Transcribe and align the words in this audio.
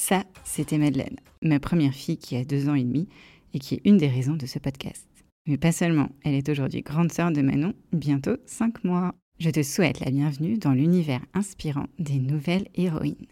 Ça, 0.00 0.24
c'était 0.44 0.78
Madeleine, 0.78 1.18
ma 1.42 1.60
première 1.60 1.92
fille 1.92 2.16
qui 2.16 2.34
a 2.34 2.42
deux 2.42 2.70
ans 2.70 2.74
et 2.74 2.84
demi 2.84 3.06
et 3.52 3.58
qui 3.58 3.74
est 3.74 3.82
une 3.84 3.98
des 3.98 4.08
raisons 4.08 4.34
de 4.34 4.46
ce 4.46 4.58
podcast. 4.58 5.06
Mais 5.46 5.58
pas 5.58 5.72
seulement, 5.72 6.08
elle 6.24 6.34
est 6.34 6.48
aujourd'hui 6.48 6.80
grande 6.80 7.12
sœur 7.12 7.30
de 7.30 7.42
Manon, 7.42 7.74
bientôt 7.92 8.38
cinq 8.46 8.82
mois. 8.82 9.14
Je 9.38 9.50
te 9.50 9.62
souhaite 9.62 10.00
la 10.00 10.10
bienvenue 10.10 10.56
dans 10.56 10.72
l'univers 10.72 11.20
inspirant 11.34 11.84
des 11.98 12.18
nouvelles 12.18 12.68
héroïnes. 12.74 13.26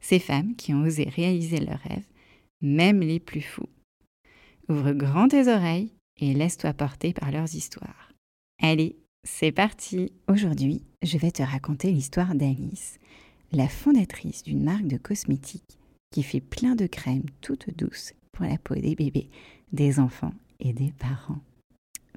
Ces 0.00 0.18
femmes 0.18 0.56
qui 0.56 0.74
ont 0.74 0.82
osé 0.82 1.04
réaliser 1.04 1.58
leurs 1.60 1.78
rêves, 1.78 2.08
même 2.60 2.98
les 2.98 3.20
plus 3.20 3.40
fous. 3.40 3.70
Ouvre 4.68 4.94
grand 4.94 5.28
tes 5.28 5.46
oreilles 5.46 5.92
et 6.20 6.34
laisse-toi 6.34 6.72
porter 6.72 7.12
par 7.12 7.30
leurs 7.30 7.54
histoires. 7.54 8.12
Allez, 8.60 8.96
c'est 9.22 9.52
parti 9.52 10.10
Aujourd'hui, 10.26 10.82
je 11.02 11.16
vais 11.16 11.30
te 11.30 11.44
raconter 11.44 11.92
l'histoire 11.92 12.34
d'Alice, 12.34 12.98
la 13.52 13.68
fondatrice 13.68 14.42
d'une 14.42 14.64
marque 14.64 14.88
de 14.88 14.96
cosmétiques 14.96 15.78
qui 16.12 16.22
fait 16.22 16.40
plein 16.40 16.76
de 16.76 16.86
crèmes 16.86 17.26
toutes 17.40 17.76
douces 17.76 18.12
pour 18.30 18.44
la 18.44 18.58
peau 18.58 18.74
des 18.76 18.94
bébés, 18.94 19.28
des 19.72 19.98
enfants 19.98 20.34
et 20.60 20.72
des 20.72 20.92
parents. 20.98 21.40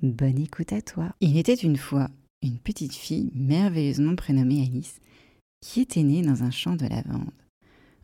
Bonne 0.04 0.40
écoute 0.40 0.74
à 0.74 0.82
toi. 0.82 1.16
Il 1.22 1.38
était 1.38 1.56
une 1.56 1.78
fois 1.78 2.10
une 2.44 2.60
petite 2.60 2.94
fille 2.94 3.32
merveilleusement 3.34 4.16
prénommée 4.16 4.62
Alice 4.62 5.00
qui 5.62 5.82
était 5.82 6.04
née 6.04 6.22
dans 6.22 6.44
un 6.44 6.52
champ 6.52 6.76
de 6.76 6.86
lavande, 6.86 7.32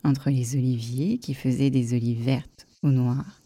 entre 0.03 0.31
les 0.31 0.55
oliviers 0.55 1.19
qui 1.19 1.35
faisaient 1.35 1.69
des 1.69 1.93
olives 1.93 2.23
vertes 2.23 2.65
ou 2.81 2.87
noires, 2.87 3.41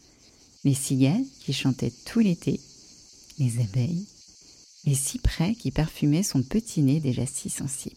les 0.64 0.74
cigales 0.74 1.24
qui 1.40 1.52
chantaient 1.52 1.92
tout 2.06 2.20
l'été, 2.20 2.60
les 3.38 3.60
abeilles, 3.60 4.06
les 4.86 4.94
cyprès 4.94 5.54
qui 5.54 5.70
parfumaient 5.70 6.22
son 6.22 6.42
petit 6.42 6.82
nez 6.82 7.00
déjà 7.00 7.26
si 7.26 7.50
sensible. 7.50 7.95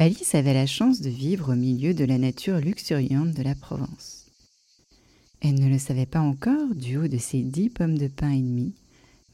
Alice 0.00 0.34
avait 0.34 0.54
la 0.54 0.64
chance 0.64 1.02
de 1.02 1.10
vivre 1.10 1.52
au 1.52 1.56
milieu 1.56 1.92
de 1.92 2.06
la 2.06 2.16
nature 2.16 2.56
luxuriante 2.56 3.34
de 3.34 3.42
la 3.42 3.54
Provence. 3.54 4.30
Elle 5.42 5.60
ne 5.60 5.68
le 5.68 5.78
savait 5.78 6.06
pas 6.06 6.20
encore 6.20 6.74
du 6.74 6.96
haut 6.96 7.06
de 7.06 7.18
ses 7.18 7.42
dix 7.42 7.68
pommes 7.68 7.98
de 7.98 8.08
pin 8.08 8.30
et 8.30 8.40
demi, 8.40 8.72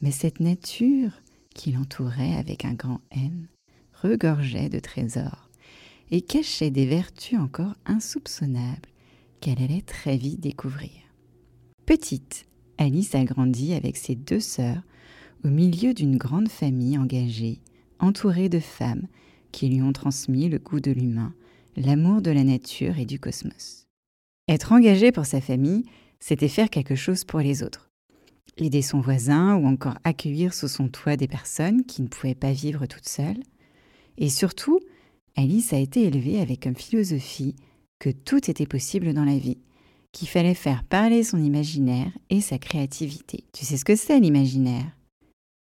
mais 0.01 0.11
cette 0.11 0.41
nature 0.41 1.11
qui 1.55 1.71
l'entourait 1.71 2.35
avec 2.35 2.65
un 2.65 2.73
grand 2.73 2.99
M 3.11 3.47
regorgeait 4.03 4.67
de 4.67 4.79
trésors 4.79 5.49
et 6.11 6.19
cachait 6.19 6.69
des 6.69 6.85
vertus 6.85 7.39
encore 7.39 7.75
insoupçonnables 7.85 8.89
qu'elle 9.39 9.63
allait 9.63 9.79
très 9.79 10.17
vite 10.17 10.41
découvrir. 10.41 10.91
Petite, 11.85 12.45
Alice 12.77 13.15
a 13.15 13.23
grandi 13.23 13.71
avec 13.71 13.95
ses 13.95 14.15
deux 14.15 14.41
sœurs 14.41 14.83
au 15.45 15.47
milieu 15.47 15.93
d'une 15.93 16.17
grande 16.17 16.49
famille 16.49 16.97
engagée, 16.97 17.61
entourée 17.99 18.49
de 18.49 18.59
femmes 18.59 19.07
qui 19.51 19.69
lui 19.69 19.81
ont 19.81 19.93
transmis 19.93 20.49
le 20.49 20.59
goût 20.59 20.79
de 20.79 20.91
l'humain, 20.91 21.33
l'amour 21.75 22.21
de 22.21 22.31
la 22.31 22.43
nature 22.43 22.97
et 22.99 23.05
du 23.05 23.19
cosmos. 23.19 23.87
Être 24.47 24.71
engagé 24.71 25.11
pour 25.11 25.25
sa 25.25 25.41
famille, 25.41 25.85
c'était 26.19 26.47
faire 26.47 26.69
quelque 26.69 26.95
chose 26.95 27.23
pour 27.23 27.39
les 27.39 27.63
autres. 27.63 27.89
Aider 28.57 28.81
son 28.81 29.01
voisin 29.01 29.55
ou 29.55 29.67
encore 29.67 29.97
accueillir 30.03 30.53
sous 30.53 30.67
son 30.67 30.87
toit 30.87 31.17
des 31.17 31.27
personnes 31.27 31.85
qui 31.85 32.01
ne 32.01 32.07
pouvaient 32.07 32.33
pas 32.33 32.53
vivre 32.53 32.85
toutes 32.85 33.07
seules. 33.07 33.43
Et 34.17 34.29
surtout, 34.29 34.79
Alice 35.35 35.73
a 35.73 35.77
été 35.77 36.03
élevée 36.03 36.39
avec 36.39 36.63
comme 36.63 36.75
philosophie 36.75 37.55
que 37.99 38.09
tout 38.09 38.49
était 38.49 38.65
possible 38.65 39.13
dans 39.13 39.25
la 39.25 39.37
vie, 39.37 39.59
qu'il 40.11 40.27
fallait 40.27 40.55
faire 40.55 40.83
parler 40.83 41.23
son 41.23 41.43
imaginaire 41.43 42.11
et 42.29 42.41
sa 42.41 42.57
créativité. 42.57 43.43
Tu 43.53 43.65
sais 43.65 43.77
ce 43.77 43.85
que 43.85 43.95
c'est 43.95 44.19
l'imaginaire? 44.19 44.97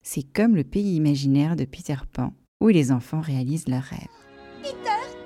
C'est 0.03 0.23
comme 0.23 0.55
le 0.55 0.63
pays 0.63 0.95
imaginaire 0.95 1.55
de 1.55 1.63
Peter 1.63 1.95
Pan, 2.11 2.33
où 2.61 2.69
les 2.69 2.91
enfants 2.91 3.19
réalisent 3.19 3.67
leurs 3.67 3.83
rêves. 3.83 4.07
Peter, 4.61 4.75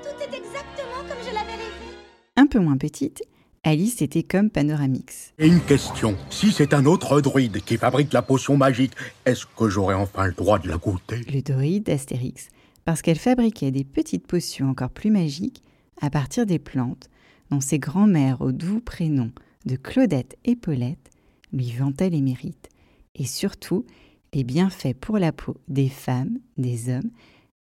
tout 0.01 0.21
est 0.21 0.35
exactement 0.35 1.03
comme 1.07 1.19
je 1.21 1.33
l'avais 1.33 1.51
rêvé. 1.51 1.95
Un 2.37 2.47
peu 2.47 2.59
moins 2.59 2.77
petite, 2.77 3.21
Alice 3.63 4.01
était 4.01 4.23
comme 4.23 4.49
Panoramix. 4.49 5.33
Et 5.37 5.47
une 5.47 5.59
question. 5.59 6.15
Si 6.29 6.51
c'est 6.51 6.73
un 6.73 6.85
autre 6.85 7.19
druide 7.19 7.61
qui 7.63 7.77
fabrique 7.77 8.13
la 8.13 8.21
potion 8.21 8.57
magique, 8.57 8.93
est-ce 9.25 9.45
que 9.45 9.69
j'aurai 9.69 9.95
enfin 9.95 10.27
le 10.27 10.33
droit 10.33 10.59
de 10.59 10.67
la 10.67 10.77
goûter? 10.77 11.21
Le 11.31 11.41
druide 11.41 11.83
d'Astérix, 11.83 12.49
parce 12.85 13.01
qu'elle 13.01 13.19
fabriquait 13.19 13.71
des 13.71 13.83
petites 13.83 14.27
potions 14.27 14.69
encore 14.69 14.91
plus 14.91 15.11
magiques 15.11 15.63
à 16.01 16.09
partir 16.09 16.45
des 16.45 16.59
plantes 16.59 17.09
dont 17.51 17.61
ses 17.61 17.79
grands-mères 17.79 18.41
au 18.41 18.51
doux 18.51 18.79
prénom 18.79 19.31
de 19.65 19.75
Claudette 19.75 20.37
et 20.45 20.55
Paulette 20.55 21.09
lui 21.51 21.71
vantaient 21.71 22.09
les 22.09 22.21
mérites. 22.21 22.69
Et 23.15 23.25
surtout, 23.25 23.85
les 24.33 24.43
bienfaits 24.43 24.95
pour 24.99 25.17
la 25.17 25.31
peau 25.31 25.57
des 25.67 25.89
femmes, 25.89 26.39
des 26.57 26.89
hommes, 26.89 27.11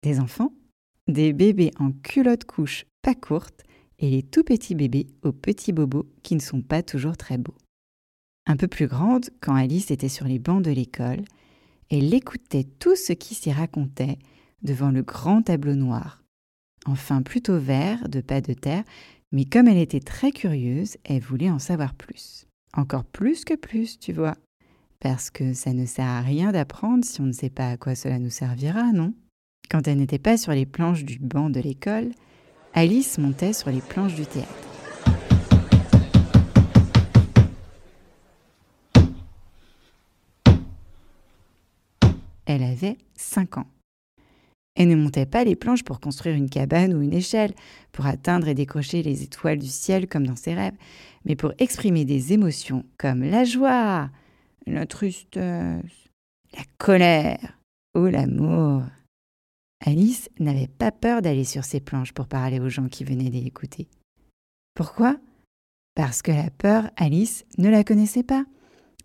des 0.01 0.19
enfants, 0.19 0.53
des 1.07 1.33
bébés 1.33 1.71
en 1.79 1.91
culotte 1.91 2.45
couche 2.45 2.85
pas 3.01 3.15
courte 3.15 3.63
et 3.99 4.09
les 4.09 4.23
tout 4.23 4.43
petits 4.43 4.75
bébés 4.75 5.07
aux 5.21 5.31
petits 5.31 5.73
bobos 5.73 6.07
qui 6.23 6.35
ne 6.35 6.41
sont 6.41 6.61
pas 6.61 6.81
toujours 6.81 7.17
très 7.17 7.37
beaux. 7.37 7.57
Un 8.45 8.57
peu 8.57 8.67
plus 8.67 8.87
grande, 8.87 9.29
quand 9.39 9.55
Alice 9.55 9.91
était 9.91 10.09
sur 10.09 10.25
les 10.25 10.39
bancs 10.39 10.63
de 10.63 10.71
l'école, 10.71 11.23
elle 11.89 12.13
écoutait 12.13 12.65
tout 12.79 12.95
ce 12.95 13.13
qui 13.13 13.35
s'y 13.35 13.51
racontait 13.51 14.17
devant 14.61 14.89
le 14.89 15.03
grand 15.03 15.43
tableau 15.43 15.75
noir. 15.75 16.23
Enfin 16.85 17.21
plutôt 17.21 17.57
vert, 17.57 18.09
de 18.09 18.19
pas 18.19 18.41
de 18.41 18.53
terre, 18.53 18.83
mais 19.31 19.45
comme 19.45 19.67
elle 19.67 19.77
était 19.77 19.99
très 19.99 20.31
curieuse, 20.31 20.97
elle 21.03 21.21
voulait 21.21 21.49
en 21.49 21.59
savoir 21.59 21.93
plus. 21.93 22.45
Encore 22.75 23.05
plus 23.05 23.45
que 23.45 23.55
plus, 23.55 23.99
tu 23.99 24.11
vois 24.11 24.35
parce 25.03 25.29
que 25.29 25.53
ça 25.53 25.73
ne 25.73 25.85
sert 25.85 26.07
à 26.07 26.21
rien 26.21 26.53
d'apprendre 26.53 27.03
si 27.03 27.19
on 27.19 27.25
ne 27.25 27.33
sait 27.33 27.49
pas 27.49 27.71
à 27.71 27.77
quoi 27.77 27.93
cela 27.93 28.19
nous 28.19 28.29
servira, 28.29 28.93
non? 28.93 29.13
Quand 29.69 29.85
elle 29.85 29.97
n'était 29.97 30.17
pas 30.17 30.37
sur 30.37 30.53
les 30.53 30.65
planches 30.65 31.03
du 31.03 31.19
banc 31.19 31.49
de 31.49 31.59
l'école, 31.59 32.11
Alice 32.73 33.17
montait 33.17 33.51
sur 33.51 33.69
les 33.69 33.81
planches 33.81 34.15
du 34.15 34.25
théâtre. 34.25 34.49
Elle 42.45 42.63
avait 42.63 42.97
5 43.15 43.57
ans. 43.57 43.67
Elle 44.75 44.87
ne 44.87 44.95
montait 44.95 45.25
pas 45.25 45.43
les 45.43 45.57
planches 45.57 45.83
pour 45.83 45.99
construire 45.99 46.35
une 46.35 46.49
cabane 46.49 46.93
ou 46.93 47.01
une 47.01 47.13
échelle, 47.13 47.53
pour 47.91 48.05
atteindre 48.05 48.47
et 48.47 48.55
décrocher 48.55 49.03
les 49.03 49.21
étoiles 49.23 49.59
du 49.59 49.67
ciel 49.67 50.07
comme 50.07 50.25
dans 50.25 50.37
ses 50.37 50.53
rêves, 50.53 50.77
mais 51.25 51.35
pour 51.35 51.51
exprimer 51.57 52.05
des 52.05 52.31
émotions 52.31 52.85
comme 52.97 53.21
la 53.23 53.43
joie, 53.43 54.09
la 54.65 54.85
tristesse, 54.85 56.09
la 56.53 56.63
colère 56.77 57.59
ou 57.95 58.05
l'amour. 58.05 58.83
Alice 59.85 60.29
n'avait 60.39 60.67
pas 60.67 60.91
peur 60.91 61.21
d'aller 61.21 61.43
sur 61.43 61.65
ses 61.65 61.81
planches 61.81 62.13
pour 62.13 62.27
parler 62.27 62.59
aux 62.59 62.69
gens 62.69 62.87
qui 62.87 63.03
venaient 63.03 63.29
l'écouter. 63.29 63.87
Pourquoi? 64.75 65.17
Parce 65.95 66.21
que 66.21 66.31
la 66.31 66.49
peur, 66.49 66.89
Alice 66.95 67.45
ne 67.57 67.69
la 67.69 67.83
connaissait 67.83 68.23
pas. 68.23 68.45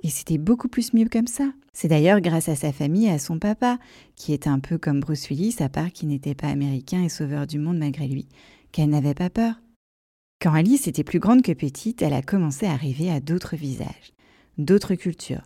Et 0.03 0.11
c'était 0.11 0.39
beaucoup 0.39 0.69
plus 0.69 0.95
mieux 0.95 1.09
comme 1.09 1.27
ça. 1.27 1.53
C'est 1.73 1.89
d'ailleurs 1.89 2.21
grâce 2.21 2.49
à 2.49 2.55
sa 2.55 2.73
famille 2.73 3.07
et 3.07 3.11
à 3.11 3.19
son 3.19 3.39
papa, 3.39 3.79
qui 4.15 4.33
est 4.33 4.47
un 4.47 4.61
peu 4.61 4.79
comme 4.79 5.01
Bruce 5.01 5.29
Willis, 5.29 5.57
à 5.59 5.69
part 5.69 5.91
qu'il 5.93 6.09
n'était 6.09 6.37
pas 6.37 6.49
américain 6.49 7.03
et 7.03 7.09
sauveur 7.09 7.47
du 7.47 7.59
monde 7.59 7.79
malgré 7.79 8.07
lui, 8.07 8.29
qu'elle 8.71 8.91
n'avait 8.91 9.15
pas 9.15 9.31
peur. 9.31 9.55
Quand 10.41 10.55
Alice 10.55 10.87
était 10.87 11.05
plus 11.05 11.19
grande 11.19 11.43
que 11.43 11.53
petite, 11.53 12.01
elle 12.01 12.15
a 12.15 12.23
commencé 12.23 12.67
à 12.67 12.77
rêver 12.77 13.11
à 13.11 13.19
d'autres 13.19 13.57
visages 13.57 14.13
d'autres 14.59 14.95
cultures, 14.95 15.43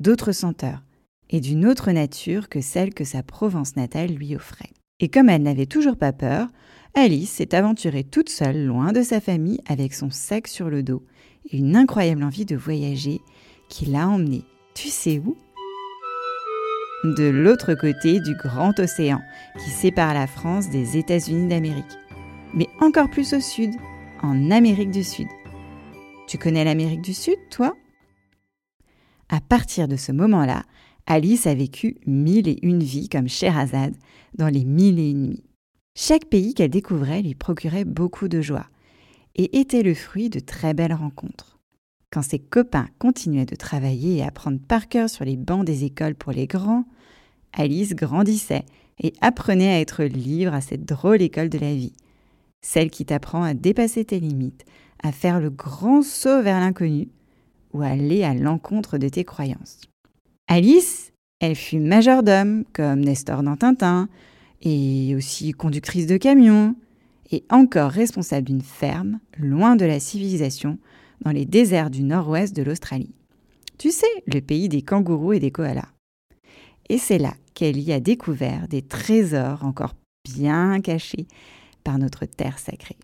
d'autres 0.00 0.32
senteurs, 0.32 0.82
et 1.30 1.40
d'une 1.40 1.66
autre 1.66 1.92
nature 1.92 2.48
que 2.48 2.60
celle 2.60 2.92
que 2.92 3.04
sa 3.04 3.22
Provence 3.22 3.76
natale 3.76 4.10
lui 4.10 4.34
offrait. 4.34 4.70
Et 5.00 5.08
comme 5.08 5.28
elle 5.28 5.42
n'avait 5.42 5.66
toujours 5.66 5.96
pas 5.96 6.12
peur, 6.12 6.48
Alice 6.94 7.30
s'est 7.30 7.54
aventurée 7.54 8.04
toute 8.04 8.28
seule, 8.28 8.64
loin 8.64 8.92
de 8.92 9.02
sa 9.02 9.20
famille, 9.20 9.60
avec 9.66 9.94
son 9.94 10.10
sac 10.10 10.48
sur 10.48 10.70
le 10.70 10.82
dos, 10.82 11.04
et 11.50 11.58
une 11.58 11.76
incroyable 11.76 12.22
envie 12.22 12.44
de 12.44 12.56
voyager 12.56 13.20
qui 13.68 13.86
l'a 13.86 14.08
emmenée, 14.08 14.44
tu 14.74 14.88
sais 14.88 15.18
où? 15.18 15.36
De 17.04 17.28
l'autre 17.28 17.74
côté 17.74 18.20
du 18.20 18.34
grand 18.34 18.78
océan 18.78 19.20
qui 19.62 19.70
sépare 19.70 20.14
la 20.14 20.26
France 20.26 20.70
des 20.70 20.96
États-Unis 20.96 21.48
d'Amérique, 21.48 21.84
mais 22.54 22.68
encore 22.80 23.10
plus 23.10 23.34
au 23.34 23.40
sud, 23.40 23.72
en 24.22 24.50
Amérique 24.50 24.90
du 24.90 25.04
Sud. 25.04 25.28
Tu 26.26 26.38
connais 26.38 26.64
l'Amérique 26.64 27.02
du 27.02 27.12
Sud, 27.12 27.36
toi? 27.50 27.76
À 29.34 29.40
partir 29.40 29.88
de 29.88 29.96
ce 29.96 30.12
moment-là, 30.12 30.62
Alice 31.06 31.48
a 31.48 31.54
vécu 31.56 31.96
mille 32.06 32.46
et 32.46 32.60
une 32.62 32.84
vies 32.84 33.08
comme 33.08 33.28
Sherazade 33.28 33.96
dans 34.38 34.46
les 34.46 34.64
mille 34.64 35.00
et 35.00 35.10
une 35.10 35.26
nuits. 35.26 35.44
Chaque 35.96 36.26
pays 36.26 36.54
qu'elle 36.54 36.70
découvrait 36.70 37.20
lui 37.20 37.34
procurait 37.34 37.84
beaucoup 37.84 38.28
de 38.28 38.40
joie 38.40 38.68
et 39.34 39.58
était 39.58 39.82
le 39.82 39.94
fruit 39.94 40.30
de 40.30 40.38
très 40.38 40.72
belles 40.72 40.94
rencontres. 40.94 41.58
Quand 42.12 42.22
ses 42.22 42.38
copains 42.38 42.86
continuaient 43.00 43.44
de 43.44 43.56
travailler 43.56 44.18
et 44.18 44.22
apprendre 44.22 44.60
par 44.60 44.86
cœur 44.86 45.10
sur 45.10 45.24
les 45.24 45.36
bancs 45.36 45.66
des 45.66 45.82
écoles 45.82 46.14
pour 46.14 46.30
les 46.30 46.46
grands, 46.46 46.84
Alice 47.52 47.96
grandissait 47.96 48.66
et 49.00 49.14
apprenait 49.20 49.74
à 49.74 49.80
être 49.80 50.04
libre 50.04 50.54
à 50.54 50.60
cette 50.60 50.84
drôle 50.84 51.22
école 51.22 51.48
de 51.48 51.58
la 51.58 51.74
vie, 51.74 51.94
celle 52.62 52.88
qui 52.88 53.04
t'apprend 53.04 53.42
à 53.42 53.54
dépasser 53.54 54.04
tes 54.04 54.20
limites, 54.20 54.64
à 55.02 55.10
faire 55.10 55.40
le 55.40 55.50
grand 55.50 56.02
saut 56.02 56.40
vers 56.40 56.60
l'inconnu, 56.60 57.08
ou 57.74 57.82
aller 57.82 58.22
à 58.22 58.32
l'encontre 58.32 58.96
de 58.96 59.08
tes 59.08 59.24
croyances. 59.24 59.80
Alice, 60.46 61.12
elle 61.40 61.56
fut 61.56 61.80
majordome, 61.80 62.64
comme 62.72 63.00
Nestor 63.00 63.42
dans 63.42 63.56
Tintin, 63.56 64.08
et 64.62 65.14
aussi 65.14 65.52
conductrice 65.52 66.06
de 66.06 66.16
camion, 66.16 66.76
et 67.30 67.44
encore 67.50 67.90
responsable 67.90 68.46
d'une 68.46 68.62
ferme, 68.62 69.18
loin 69.36 69.76
de 69.76 69.84
la 69.84 70.00
civilisation, 70.00 70.78
dans 71.22 71.32
les 71.32 71.44
déserts 71.44 71.90
du 71.90 72.02
nord-ouest 72.02 72.54
de 72.54 72.62
l'Australie. 72.62 73.14
Tu 73.78 73.90
sais, 73.90 74.06
le 74.26 74.40
pays 74.40 74.68
des 74.68 74.82
kangourous 74.82 75.32
et 75.32 75.40
des 75.40 75.50
koalas. 75.50 75.88
Et 76.88 76.98
c'est 76.98 77.18
là 77.18 77.34
qu'elle 77.54 77.80
y 77.80 77.92
a 77.92 78.00
découvert 78.00 78.68
des 78.68 78.82
trésors 78.82 79.64
encore 79.64 79.94
bien 80.24 80.80
cachés 80.80 81.26
par 81.82 81.98
notre 81.98 82.24
terre 82.24 82.58
sacrée. 82.58 82.96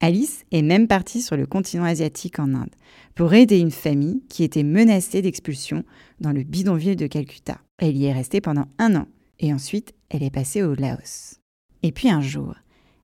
Alice 0.00 0.44
est 0.52 0.62
même 0.62 0.86
partie 0.86 1.20
sur 1.20 1.36
le 1.36 1.46
continent 1.46 1.84
asiatique 1.84 2.38
en 2.38 2.54
Inde 2.54 2.74
pour 3.16 3.34
aider 3.34 3.58
une 3.58 3.72
famille 3.72 4.22
qui 4.28 4.44
était 4.44 4.62
menacée 4.62 5.22
d'expulsion 5.22 5.84
dans 6.20 6.32
le 6.32 6.44
bidonville 6.44 6.96
de 6.96 7.08
Calcutta. 7.08 7.60
Elle 7.78 7.96
y 7.96 8.04
est 8.04 8.12
restée 8.12 8.40
pendant 8.40 8.66
un 8.78 8.94
an 8.94 9.08
et 9.40 9.52
ensuite 9.52 9.94
elle 10.08 10.22
est 10.22 10.30
passée 10.30 10.62
au 10.62 10.74
Laos. 10.74 11.40
Et 11.82 11.90
puis 11.90 12.10
un 12.10 12.20
jour, 12.20 12.54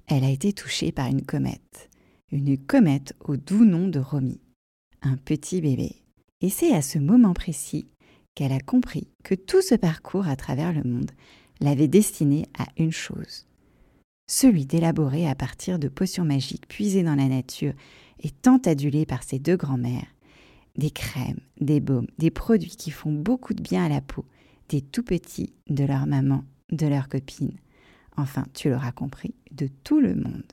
elle 0.06 0.24
a 0.24 0.30
été 0.30 0.52
touchée 0.52 0.92
par 0.92 1.06
une 1.06 1.22
comète. 1.22 1.90
Une 2.30 2.56
comète 2.56 3.14
au 3.24 3.36
doux 3.36 3.64
nom 3.64 3.88
de 3.88 3.98
Romy. 3.98 4.40
Un 5.02 5.16
petit 5.16 5.60
bébé. 5.60 5.96
Et 6.40 6.50
c'est 6.50 6.72
à 6.72 6.82
ce 6.82 6.98
moment 6.98 7.34
précis 7.34 7.86
qu'elle 8.34 8.52
a 8.52 8.60
compris 8.60 9.08
que 9.22 9.34
tout 9.34 9.62
ce 9.62 9.74
parcours 9.74 10.28
à 10.28 10.36
travers 10.36 10.72
le 10.72 10.82
monde 10.82 11.10
l'avait 11.60 11.88
destinée 11.88 12.46
à 12.58 12.66
une 12.76 12.92
chose, 12.92 13.46
celui 14.26 14.66
d'élaborer 14.66 15.28
à 15.28 15.34
partir 15.34 15.78
de 15.78 15.88
potions 15.88 16.24
magiques 16.24 16.68
puisées 16.68 17.02
dans 17.02 17.14
la 17.14 17.28
nature 17.28 17.74
et 18.20 18.30
tant 18.30 18.58
adulées 18.58 19.06
par 19.06 19.22
ses 19.22 19.38
deux 19.38 19.56
grands-mères, 19.56 20.14
des 20.76 20.90
crèmes, 20.90 21.40
des 21.60 21.80
baumes, 21.80 22.08
des 22.18 22.30
produits 22.30 22.76
qui 22.76 22.90
font 22.90 23.12
beaucoup 23.12 23.54
de 23.54 23.62
bien 23.62 23.84
à 23.84 23.88
la 23.88 24.00
peau, 24.00 24.24
des 24.68 24.80
tout 24.80 25.02
petits 25.02 25.52
de 25.68 25.84
leur 25.84 26.06
maman, 26.06 26.44
de 26.72 26.86
leur 26.86 27.08
copine, 27.08 27.58
enfin 28.16 28.44
tu 28.54 28.70
l'auras 28.70 28.92
compris, 28.92 29.34
de 29.50 29.68
tout 29.84 30.00
le 30.00 30.14
monde. 30.14 30.52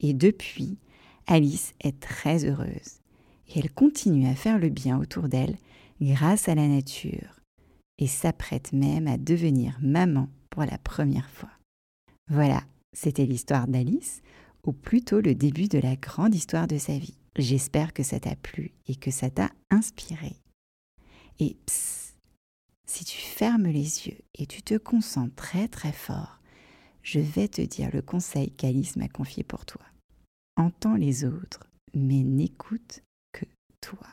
Et 0.00 0.12
depuis, 0.12 0.78
Alice 1.26 1.74
est 1.80 2.00
très 2.00 2.44
heureuse 2.44 3.00
et 3.48 3.58
elle 3.58 3.70
continue 3.70 4.26
à 4.26 4.34
faire 4.34 4.58
le 4.58 4.70
bien 4.70 4.98
autour 4.98 5.28
d'elle 5.28 5.56
grâce 6.00 6.48
à 6.48 6.54
la 6.54 6.66
nature 6.66 7.40
et 7.98 8.06
s'apprête 8.06 8.72
même 8.72 9.06
à 9.06 9.16
devenir 9.16 9.78
maman 9.80 10.28
pour 10.50 10.64
la 10.64 10.78
première 10.78 11.30
fois. 11.30 11.50
Voilà, 12.28 12.62
c'était 12.94 13.26
l'histoire 13.26 13.68
d'Alice, 13.68 14.22
ou 14.64 14.72
plutôt 14.72 15.20
le 15.20 15.34
début 15.34 15.68
de 15.68 15.78
la 15.78 15.96
grande 15.96 16.34
histoire 16.34 16.66
de 16.66 16.78
sa 16.78 16.96
vie. 16.96 17.18
J'espère 17.36 17.92
que 17.92 18.02
ça 18.02 18.18
t'a 18.20 18.36
plu 18.36 18.72
et 18.86 18.96
que 18.96 19.10
ça 19.10 19.28
t'a 19.28 19.50
inspiré. 19.70 20.36
Et 21.38 21.56
psst, 21.66 22.16
si 22.86 23.04
tu 23.04 23.18
fermes 23.18 23.66
les 23.66 24.06
yeux 24.06 24.18
et 24.38 24.46
tu 24.46 24.62
te 24.62 24.78
concentres 24.78 25.34
très 25.34 25.68
très 25.68 25.92
fort, 25.92 26.40
je 27.02 27.20
vais 27.20 27.48
te 27.48 27.60
dire 27.60 27.90
le 27.92 28.02
conseil 28.02 28.50
qu'Alice 28.52 28.96
m'a 28.96 29.08
confié 29.08 29.42
pour 29.42 29.66
toi. 29.66 29.82
Entends 30.56 30.94
les 30.94 31.24
autres, 31.24 31.66
mais 31.92 32.22
n'écoute 32.22 33.02
que 33.32 33.44
toi. 33.80 34.06